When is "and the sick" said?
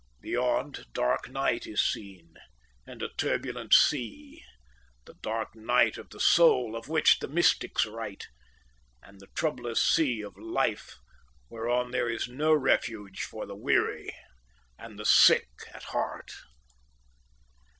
14.79-15.49